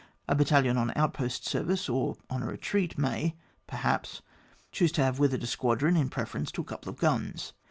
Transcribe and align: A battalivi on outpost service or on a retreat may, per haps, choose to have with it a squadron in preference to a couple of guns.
A 0.27 0.35
battalivi 0.35 0.75
on 0.75 0.91
outpost 0.95 1.45
service 1.45 1.87
or 1.87 2.17
on 2.27 2.41
a 2.41 2.47
retreat 2.47 2.97
may, 2.97 3.35
per 3.67 3.77
haps, 3.77 4.23
choose 4.71 4.91
to 4.93 5.03
have 5.03 5.19
with 5.19 5.31
it 5.31 5.43
a 5.43 5.45
squadron 5.45 5.95
in 5.95 6.09
preference 6.09 6.51
to 6.53 6.61
a 6.61 6.65
couple 6.65 6.89
of 6.89 6.97
guns. 6.97 7.53